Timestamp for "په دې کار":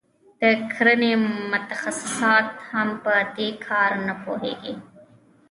3.03-3.91